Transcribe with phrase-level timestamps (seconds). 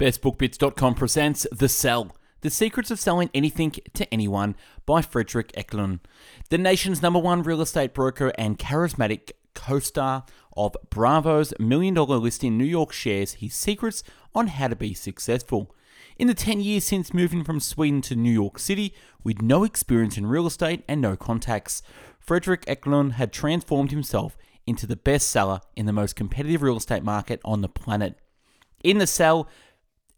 [0.00, 6.00] BestBookBits.com presents The Sell The Secrets of Selling Anything to Anyone by Fredrik Eklund.
[6.48, 10.24] The nation's number one real estate broker and charismatic co star
[10.56, 14.02] of Bravo's million dollar listing New York shares his secrets
[14.34, 15.76] on how to be successful.
[16.16, 20.16] In the 10 years since moving from Sweden to New York City, with no experience
[20.16, 21.82] in real estate and no contacts,
[22.18, 27.02] Fredrik Eklund had transformed himself into the best seller in the most competitive real estate
[27.04, 28.18] market on the planet.
[28.82, 29.46] In the sell,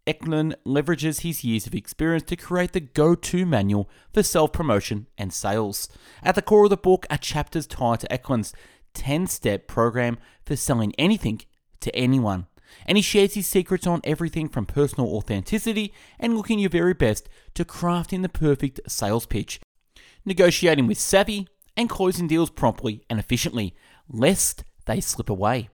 [0.05, 5.07] Eklund leverages his years of experience to create the go to manual for self promotion
[5.17, 5.87] and sales.
[6.21, 8.53] At the core of the book are chapters tied to Eklund's
[8.93, 11.41] 10 step program for selling anything
[11.79, 12.47] to anyone.
[12.85, 17.29] And he shares his secrets on everything from personal authenticity and looking your very best
[17.53, 19.59] to crafting the perfect sales pitch,
[20.25, 21.47] negotiating with savvy,
[21.77, 23.75] and closing deals promptly and efficiently,
[24.09, 25.69] lest they slip away.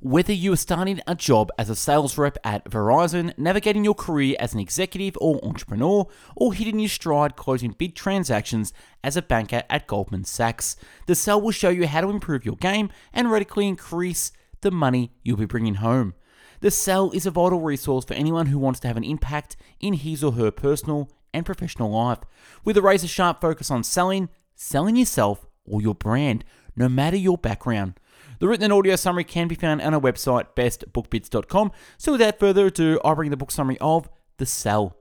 [0.00, 4.36] Whether you are starting a job as a sales rep at Verizon, navigating your career
[4.38, 9.64] as an executive or entrepreneur, or hitting your stride closing big transactions as a banker
[9.68, 10.76] at Goldman Sachs,
[11.08, 15.10] the Sell will show you how to improve your game and radically increase the money
[15.24, 16.14] you'll be bringing home.
[16.60, 19.94] The Sell is a vital resource for anyone who wants to have an impact in
[19.94, 22.20] his or her personal and professional life,
[22.64, 26.44] with a razor sharp focus on selling, selling yourself or your brand,
[26.76, 27.98] no matter your background.
[28.40, 31.72] The written and audio summary can be found on our website, bestbookbits.com.
[31.96, 34.96] So without further ado, I bring the book summary of The Sell.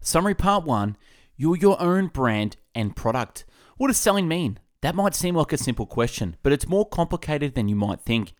[0.00, 0.96] Summary Part 1
[1.36, 3.44] You're your own brand and product.
[3.76, 4.58] What does selling mean?
[4.80, 8.32] That might seem like a simple question, but it's more complicated than you might think.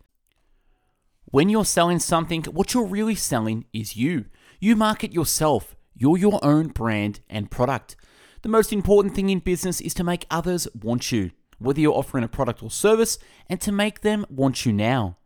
[1.27, 4.27] When you're selling something, what you're really selling is you.
[4.59, 5.77] You market yourself.
[5.95, 7.97] You're your own brand and product.
[8.41, 12.25] The most important thing in business is to make others want you whether you're offering
[12.25, 15.17] a product or service, and to make them want you now.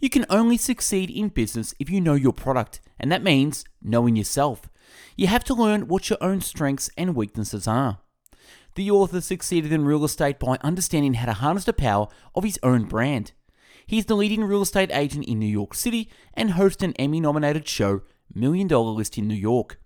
[0.00, 4.16] You can only succeed in business if you know your product, and that means knowing
[4.16, 4.68] yourself.
[5.16, 7.98] You have to learn what your own strengths and weaknesses are.
[8.76, 12.58] The author succeeded in real estate by understanding how to harness the power of his
[12.62, 13.32] own brand.
[13.86, 17.66] He's the leading real estate agent in New York City and hosts an Emmy nominated
[17.66, 18.02] show,
[18.32, 19.80] Million Dollar Listing New York.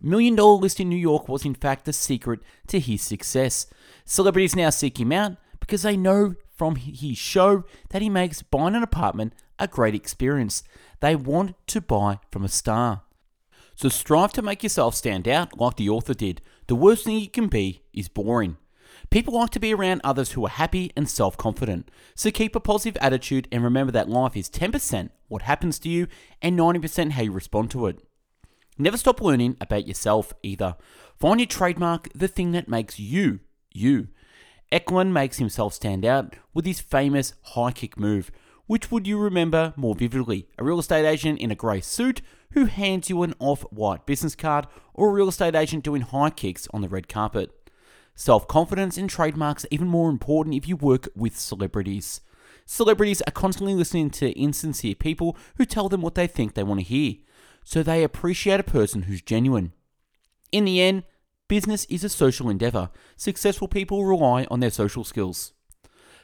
[0.00, 3.66] Million Dollar Listing New York was in fact the secret to his success.
[4.04, 8.74] Celebrities now seek him out because they know from his show that he makes buying
[8.74, 10.64] an apartment a great experience.
[11.00, 13.02] They want to buy from a star.
[13.76, 16.42] So strive to make yourself stand out like the author did.
[16.66, 18.56] The worst thing you can be is boring.
[19.08, 21.90] People like to be around others who are happy and self confident.
[22.16, 26.08] So keep a positive attitude and remember that life is 10% what happens to you
[26.40, 28.00] and 90% how you respond to it.
[28.78, 30.76] Never stop learning about yourself either.
[31.18, 33.40] Find your trademark, the thing that makes you,
[33.72, 34.08] you.
[34.72, 38.30] Eklund makes himself stand out with his famous high kick move.
[38.66, 40.48] Which would you remember more vividly?
[40.58, 42.22] A real estate agent in a grey suit
[42.52, 46.30] who hands you an off white business card, or a real estate agent doing high
[46.30, 47.50] kicks on the red carpet?
[48.14, 52.22] Self confidence and trademarks are even more important if you work with celebrities.
[52.64, 56.80] Celebrities are constantly listening to insincere people who tell them what they think they want
[56.80, 57.16] to hear,
[57.62, 59.72] so they appreciate a person who's genuine.
[60.50, 61.04] In the end,
[61.48, 62.90] Business is a social endeavor.
[63.16, 65.52] Successful people rely on their social skills.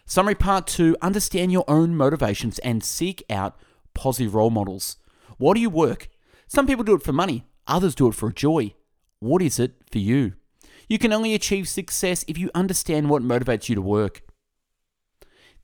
[0.07, 3.59] Summary part two understand your own motivations and seek out
[3.93, 4.97] positive role models.
[5.37, 6.09] Why do you work?
[6.47, 8.75] Some people do it for money, others do it for joy.
[9.21, 10.33] What is it for you?
[10.89, 14.23] You can only achieve success if you understand what motivates you to work.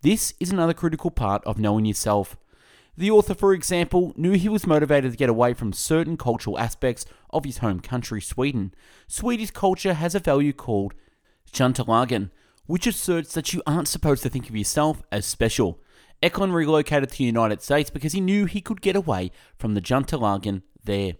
[0.03, 2.37] This is another critical part of knowing yourself.
[2.97, 7.05] The author, for example, knew he was motivated to get away from certain cultural aspects
[7.31, 8.72] of his home country, Sweden.
[9.09, 10.94] Swedish culture has a value called
[11.53, 12.31] jantelagen,
[12.66, 15.81] which asserts that you aren't supposed to think of yourself as special.
[16.22, 19.82] Eklund relocated to the United States because he knew he could get away from the
[19.82, 21.15] jantelagen there.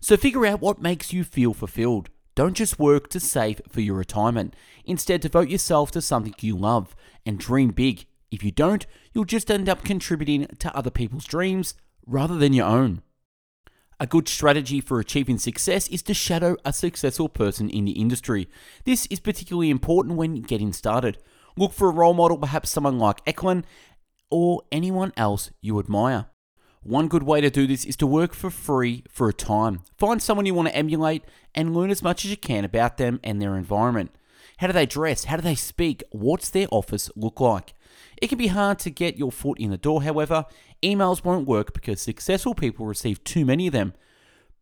[0.00, 2.08] So figure out what makes you feel fulfilled.
[2.36, 4.54] Don't just work to save for your retirement.
[4.84, 6.94] Instead, devote yourself to something you love
[7.24, 11.72] and dream big if you don't, you'll just end up contributing to other people's dreams
[12.06, 13.00] rather than your own.
[13.98, 18.46] A good strategy for achieving success is to shadow a successful person in the industry.
[18.84, 21.16] This is particularly important when getting started.
[21.56, 23.66] Look for a role model, perhaps someone like Eklund
[24.30, 26.26] or anyone else you admire.
[26.82, 29.80] One good way to do this is to work for free for a time.
[29.96, 31.24] Find someone you want to emulate
[31.54, 34.14] and learn as much as you can about them and their environment.
[34.58, 35.24] How do they dress?
[35.24, 36.04] How do they speak?
[36.10, 37.72] What's their office look like?
[38.16, 40.46] It can be hard to get your foot in the door, however.
[40.82, 43.94] Emails won't work because successful people receive too many of them.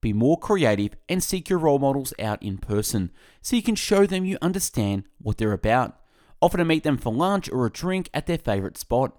[0.00, 3.10] Be more creative and seek your role models out in person
[3.40, 5.98] so you can show them you understand what they're about.
[6.42, 9.16] Offer to meet them for lunch or a drink at their favourite spot.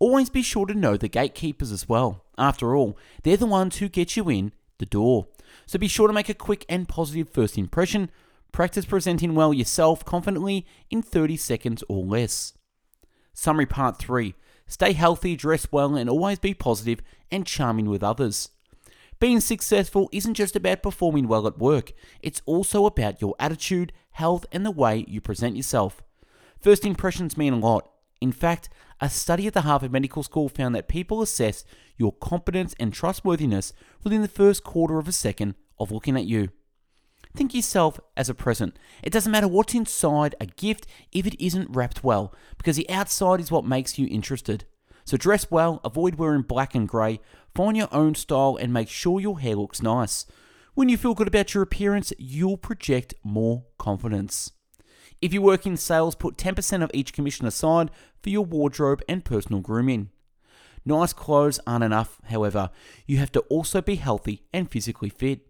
[0.00, 2.24] Always be sure to know the gatekeepers as well.
[2.36, 5.28] After all, they're the ones who get you in the door.
[5.66, 8.10] So be sure to make a quick and positive first impression.
[8.50, 12.54] Practice presenting well yourself confidently in 30 seconds or less.
[13.40, 14.34] Summary part 3
[14.66, 17.00] Stay healthy, dress well, and always be positive
[17.30, 18.50] and charming with others.
[19.18, 24.44] Being successful isn't just about performing well at work, it's also about your attitude, health,
[24.52, 26.02] and the way you present yourself.
[26.60, 27.90] First impressions mean a lot.
[28.20, 28.68] In fact,
[29.00, 31.64] a study at the Harvard Medical School found that people assess
[31.96, 33.72] your competence and trustworthiness
[34.04, 36.50] within the first quarter of a second of looking at you.
[37.34, 38.78] Think yourself as a present.
[39.02, 43.40] It doesn't matter what's inside a gift if it isn't wrapped well, because the outside
[43.40, 44.64] is what makes you interested.
[45.04, 47.20] So dress well, avoid wearing black and grey,
[47.54, 50.26] find your own style, and make sure your hair looks nice.
[50.74, 54.52] When you feel good about your appearance, you'll project more confidence.
[55.20, 57.90] If you work in sales, put 10% of each commission aside
[58.22, 60.10] for your wardrobe and personal grooming.
[60.84, 62.70] Nice clothes aren't enough, however,
[63.06, 65.49] you have to also be healthy and physically fit.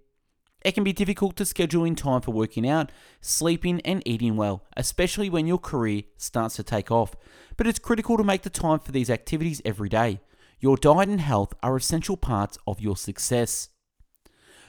[0.62, 4.62] It can be difficult to schedule in time for working out, sleeping, and eating well,
[4.76, 7.16] especially when your career starts to take off.
[7.56, 10.20] But it's critical to make the time for these activities every day.
[10.58, 13.70] Your diet and health are essential parts of your success.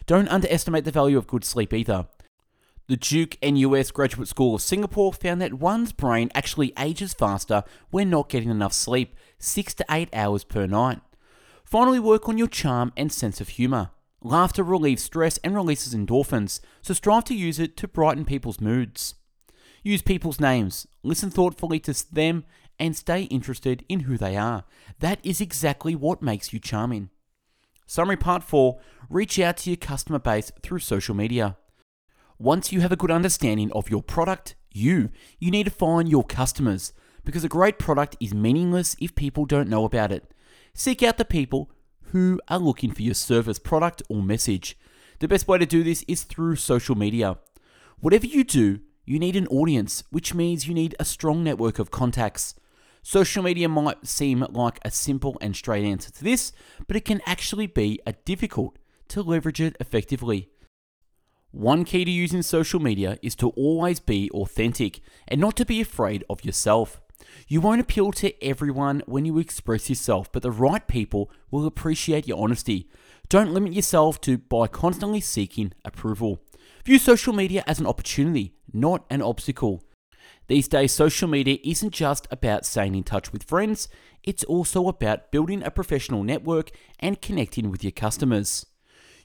[0.06, 2.08] Don't underestimate the value of good sleep either.
[2.88, 8.10] The Duke NUS Graduate School of Singapore found that one's brain actually ages faster when
[8.10, 11.00] not getting enough sleep, 6 to 8 hours per night.
[11.64, 13.92] Finally, work on your charm and sense of humour.
[14.24, 19.16] Laughter relieves stress and releases endorphins, so strive to use it to brighten people's moods.
[19.84, 22.46] Use people's names, listen thoughtfully to them,
[22.78, 24.64] and stay interested in who they are.
[25.00, 27.10] That is exactly what makes you charming.
[27.88, 28.80] Summary part 4
[29.10, 31.58] Reach out to your customer base through social media.
[32.38, 35.10] Once you have a good understanding of your product, you,
[35.40, 36.94] you need to find your customers
[37.26, 40.34] because a great product is meaningless if people don't know about it.
[40.74, 41.70] Seek out the people
[42.12, 44.78] who are looking for your service, product, or message.
[45.20, 47.38] The best way to do this is through social media.
[48.00, 51.92] Whatever you do, you need an audience, which means you need a strong network of
[51.92, 52.56] contacts.
[53.04, 56.52] Social media might seem like a simple and straight answer to this,
[56.88, 60.50] but it can actually be a difficult to leverage it effectively.
[61.52, 65.82] One key to using social media is to always be authentic and not to be
[65.82, 67.02] afraid of yourself.
[67.48, 72.28] You won't appeal to everyone when you express yourself, but the right people will appreciate
[72.28, 72.90] your honesty.
[73.30, 76.42] Don't limit yourself to by constantly seeking approval.
[76.86, 79.84] View social media as an opportunity, not an obstacle.
[80.48, 83.88] These days, social media isn't just about staying in touch with friends,
[84.24, 88.66] it's also about building a professional network and connecting with your customers.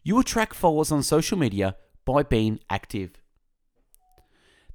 [0.03, 3.13] You attract followers on social media by being active.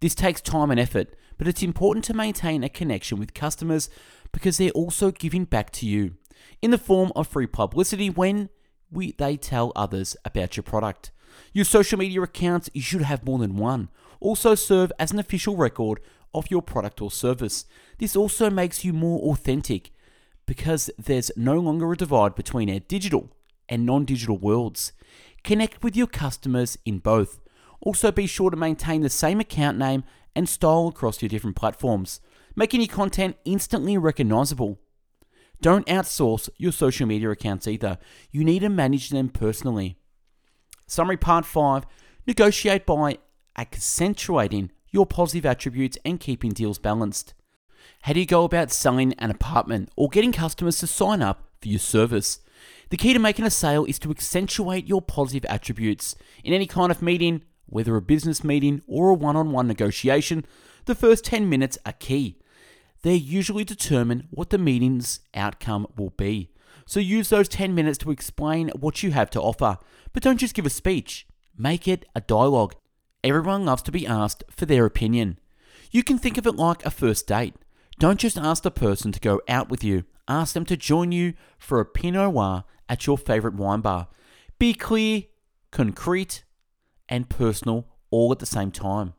[0.02, 3.90] This takes time and effort, but it's important to maintain a connection with customers
[4.32, 6.14] because they're also giving back to you
[6.62, 8.50] in the form of free publicity when
[8.92, 11.10] we, they tell others about your product.
[11.52, 13.90] Your social media accounts, you should have more than one,
[14.20, 16.00] also serve as an official record
[16.32, 17.66] of your product or service.
[17.98, 19.90] This also makes you more authentic
[20.46, 23.32] because there's no longer a divide between our digital
[23.68, 24.94] and non digital worlds.
[25.44, 27.40] Connect with your customers in both.
[27.80, 30.04] Also, be sure to maintain the same account name
[30.36, 32.22] and style across your different platforms,
[32.56, 34.80] making your content instantly recognizable.
[35.62, 37.98] Don't outsource your social media accounts either.
[38.32, 39.98] You need to manage them personally.
[40.88, 41.86] Summary part 5
[42.28, 43.18] Negotiate by
[43.58, 47.34] accentuating your positive attributes and keeping deals balanced.
[48.04, 51.68] How do you go about selling an apartment or getting customers to sign up for
[51.68, 52.40] your service?
[52.90, 56.16] The key to making a sale is to accentuate your positive attributes.
[56.44, 60.46] In any kind of meeting, whether a business meeting or a one on one negotiation,
[60.86, 62.38] the first 10 minutes are key.
[63.02, 66.52] They usually determine what the meeting's outcome will be.
[66.86, 69.78] So use those 10 minutes to explain what you have to offer.
[70.14, 71.26] But don't just give a speech,
[71.58, 72.76] make it a dialogue.
[73.24, 75.40] Everyone loves to be asked for their opinion.
[75.92, 77.56] You can think of it like a first date.
[78.00, 81.34] Don't just ask the person to go out with you, ask them to join you
[81.58, 84.08] for a Pinot Noir at your favorite wine bar.
[84.60, 85.24] Be clear,
[85.72, 86.44] concrete,
[87.12, 89.14] and personal all at the same time.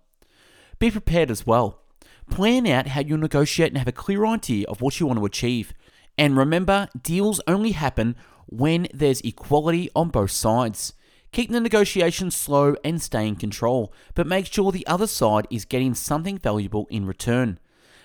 [0.78, 1.82] Be prepared as well.
[2.30, 5.24] Plan out how you'll negotiate and have a clear idea of what you want to
[5.24, 5.72] achieve.
[6.18, 10.94] And remember, deals only happen when there's equality on both sides.
[11.32, 15.64] Keep the negotiations slow and stay in control, but make sure the other side is
[15.64, 17.58] getting something valuable in return.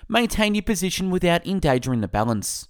[0.08, 2.68] Maintain your position without endangering the balance.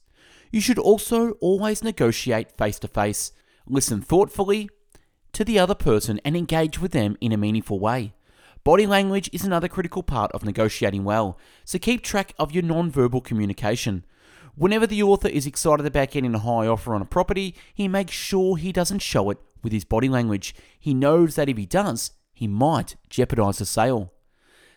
[0.51, 3.33] You should also always negotiate face to face.
[3.69, 4.69] Listen thoughtfully
[5.39, 8.13] to the other person and engage with them in a meaningful way.
[8.65, 13.21] Body language is another critical part of negotiating well, so keep track of your non-verbal
[13.21, 14.05] communication.
[14.57, 18.13] Whenever the author is excited about getting a high offer on a property, he makes
[18.13, 20.57] sure he doesn't show it with his body language.
[20.77, 24.13] He knows that if he does, he might jeopardize the sale.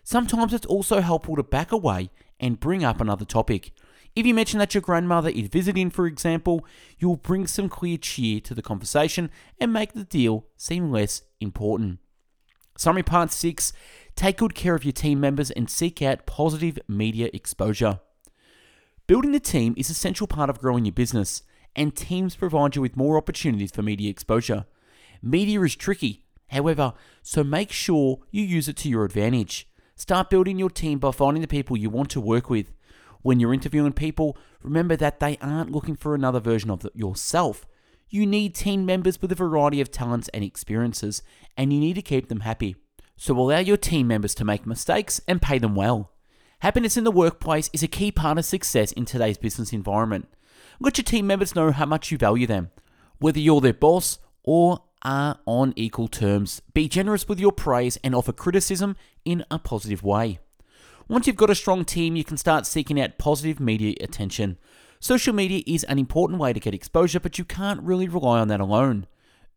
[0.03, 3.71] Sometimes it's also helpful to back away and bring up another topic.
[4.15, 6.65] If you mention that your grandmother is visiting, for example,
[6.99, 11.99] you'll bring some clear cheer to the conversation and make the deal seem less important.
[12.77, 13.71] Summary part 6
[14.15, 18.01] Take good care of your team members and seek out positive media exposure.
[19.07, 21.43] Building a team is a central part of growing your business,
[21.75, 24.65] and teams provide you with more opportunities for media exposure.
[25.21, 29.69] Media is tricky, however, so make sure you use it to your advantage.
[29.95, 32.73] Start building your team by finding the people you want to work with.
[33.21, 37.65] When you're interviewing people, remember that they aren't looking for another version of yourself.
[38.09, 41.21] You need team members with a variety of talents and experiences,
[41.55, 42.75] and you need to keep them happy.
[43.15, 46.11] So allow your team members to make mistakes and pay them well.
[46.59, 50.27] Happiness in the workplace is a key part of success in today's business environment.
[50.79, 52.71] Let your team members know how much you value them,
[53.19, 56.61] whether you're their boss or are on equal terms.
[56.73, 60.39] Be generous with your praise and offer criticism in a positive way.
[61.11, 64.57] Once you've got a strong team, you can start seeking out positive media attention.
[65.01, 68.47] Social media is an important way to get exposure, but you can't really rely on
[68.47, 69.05] that alone.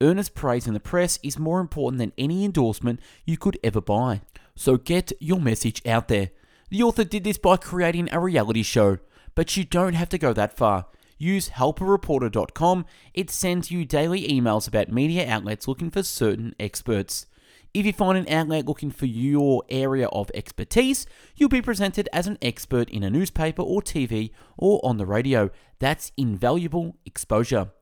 [0.00, 4.22] Earnest praise in the press is more important than any endorsement you could ever buy.
[4.56, 6.30] So get your message out there.
[6.70, 8.98] The author did this by creating a reality show,
[9.36, 10.86] but you don't have to go that far.
[11.18, 12.84] Use helpareporter.com.
[13.14, 17.26] It sends you daily emails about media outlets looking for certain experts.
[17.74, 22.28] If you find an outlet looking for your area of expertise, you'll be presented as
[22.28, 25.50] an expert in a newspaper or TV or on the radio.
[25.80, 27.72] That's invaluable exposure.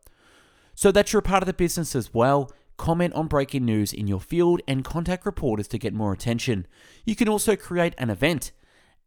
[0.75, 2.51] So that you're a part of the business as well.
[2.79, 6.67] Comment on breaking news in your field and contact reporters to get more attention.
[7.05, 8.51] You can also create an event.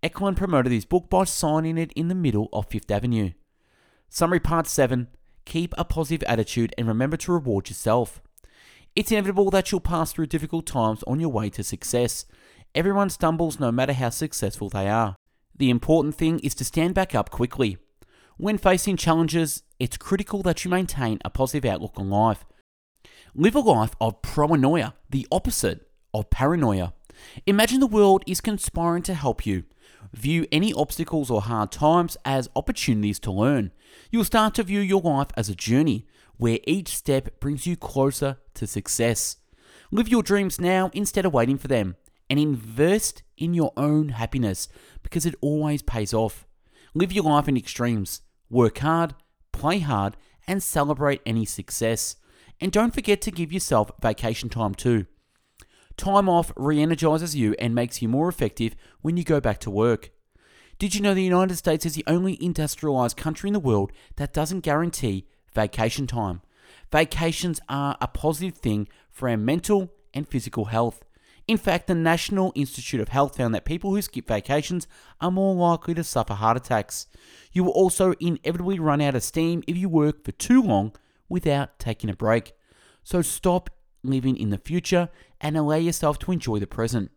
[0.04, 3.32] Eklund promoted his book by signing it in the middle of Fifth Avenue.
[4.08, 5.08] Summary Part 7
[5.46, 8.22] Keep a positive attitude and remember to reward yourself.
[8.95, 12.25] It's inevitable that you'll pass through difficult times on your way to success.
[12.73, 15.17] Everyone stumbles no matter how successful they are.
[15.53, 17.77] The important thing is to stand back up quickly.
[18.37, 22.45] When facing challenges, it's critical that you maintain a positive outlook on life.
[23.33, 26.93] Live a life of pronoia, the opposite of paranoia.
[27.45, 29.65] Imagine the world is conspiring to help you.
[30.15, 33.72] View any obstacles or hard times as opportunities to learn.
[34.12, 36.07] You'll start to view your life as a journey
[36.38, 39.38] where each step brings you closer to success.
[39.91, 41.98] Live your dreams now instead of waiting for them
[42.29, 44.69] and invest in your own happiness
[45.03, 46.48] because it always pays off.
[46.93, 48.22] Live your life in extremes.
[48.50, 49.15] Work hard,
[49.51, 50.15] play hard,
[50.48, 52.15] and celebrate any success.
[52.62, 55.07] And don't forget to give yourself vacation time too.
[55.97, 59.71] Time off re energizes you and makes you more effective when you go back to
[59.71, 60.11] work.
[60.77, 64.33] Did you know the United States is the only industrialized country in the world that
[64.33, 66.41] doesn't guarantee vacation time?
[66.91, 71.05] Vacations are a positive thing for our mental and physical health.
[71.47, 74.87] In fact, the National Institute of Health found that people who skip vacations
[75.21, 77.07] are more likely to suffer heart attacks.
[77.53, 80.93] You will also inevitably run out of steam if you work for too long
[81.29, 82.53] without taking a break.
[83.03, 83.69] So stop
[84.03, 85.09] living in the future
[85.45, 87.11] and allow yourself to enjoy the present.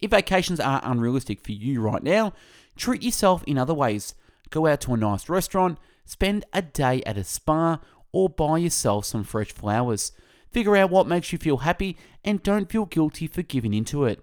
[0.00, 2.32] If vacations are unrealistic for you right now,
[2.76, 4.14] treat yourself in other ways.
[4.50, 7.80] Go out to a nice restaurant, spend a day at a spa,
[8.12, 10.12] or buy yourself some fresh flowers.
[10.52, 14.22] Figure out what makes you feel happy and don't feel guilty for giving into it.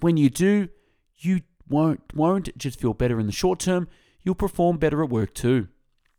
[0.00, 0.68] When you do,
[1.18, 3.86] you won't, won't just feel better in the short term,
[4.22, 5.68] you'll perform better at work too.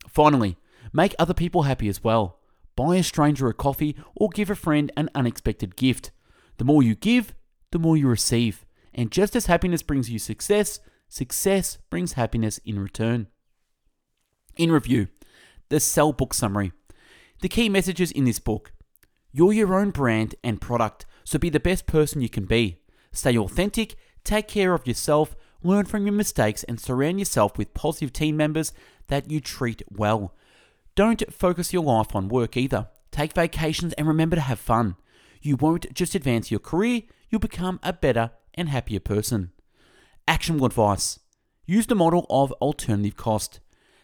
[0.08, 0.55] Finally,
[0.93, 2.39] make other people happy as well
[2.75, 6.12] buy a stranger a coffee, or give a friend an unexpected gift.
[6.58, 7.34] The more you give,
[7.72, 8.66] the more you receive.
[8.94, 10.80] And just as happiness brings you success,
[11.10, 13.28] success brings happiness in return.
[14.56, 15.08] In review,
[15.70, 16.72] the Sell Book Summary.
[17.42, 18.72] The key messages in this book
[19.32, 22.82] You're your own brand and product, so be the best person you can be.
[23.12, 28.14] Stay authentic, take care of yourself, learn from your mistakes, and surround yourself with positive
[28.14, 28.74] team members
[29.08, 30.36] that you treat well.
[30.96, 32.88] Don't focus your life on work either.
[33.12, 34.96] Take vacations and remember to have fun.
[35.44, 39.52] You won't just advance your career, you'll become a better and happier person.
[40.26, 41.20] Actionable advice
[41.66, 43.60] use the model of alternative cost.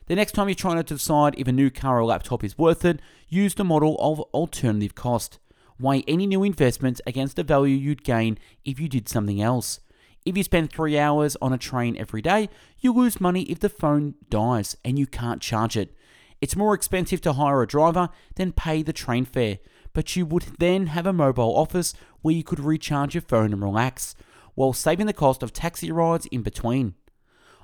[0.07, 2.83] The next time you're trying to decide if a new car or laptop is worth
[2.83, 5.39] it, use the model of alternative cost.
[5.79, 9.79] Weigh any new investments against the value you'd gain if you did something else.
[10.25, 13.69] If you spend three hours on a train every day, you lose money if the
[13.69, 15.95] phone dies and you can't charge it.
[16.41, 19.59] It's more expensive to hire a driver than pay the train fare,
[19.93, 23.61] but you would then have a mobile office where you could recharge your phone and
[23.61, 24.15] relax,
[24.55, 26.95] while saving the cost of taxi rides in between.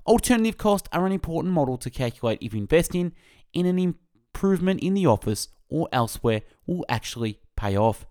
[0.08, 3.12] Alternative costs are an important model to calculate if investing
[3.53, 8.05] in an improvement in the office or elsewhere will actually pay off.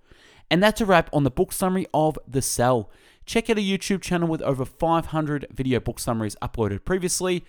[0.50, 2.90] And that's a wrap on the book summary of The Sell.
[3.26, 7.44] Check out a YouTube channel with over 500 video book summaries uploaded previously.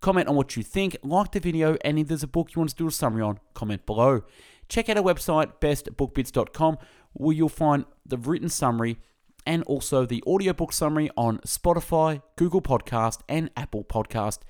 [0.00, 2.70] Comment on what you think, like the video, and if there's a book you want
[2.70, 4.22] to do a summary on, comment below.
[4.68, 6.78] Check out our website, bestbookbits.com,
[7.12, 8.98] where you'll find the written summary
[9.46, 14.40] and also the audiobook summary on Spotify, Google Podcast, and Apple Podcast.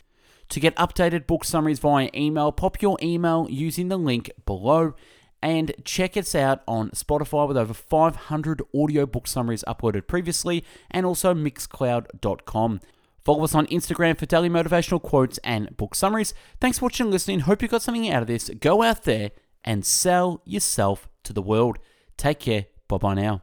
[0.51, 4.95] To get updated book summaries via email, pop your email using the link below
[5.43, 11.35] and check us out on Spotify with over 500 audiobook summaries uploaded previously and also
[11.35, 12.81] mixcloud.com.
[13.25, 16.35] Follow us on Instagram for daily motivational quotes and book summaries.
[16.61, 17.41] Thanks for watching and listening.
[17.41, 18.51] Hope you got something out of this.
[18.61, 19.33] Go out there
[19.69, 21.79] and sell yourself to the world.
[22.17, 22.67] Take care.
[22.89, 23.43] Bye bye now.